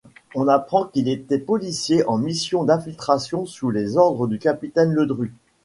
On 0.33 0.47
apprend 0.47 0.87
qu'il 0.87 1.07
était 1.09 1.37
policier, 1.37 2.03
en 2.07 2.17
mission 2.17 2.63
d'infiltration 2.63 3.45
sous 3.45 3.69
les 3.69 3.97
ordres 3.97 4.25
du 4.25 4.39
capitaine 4.39 4.91
Ledru. 4.93 5.31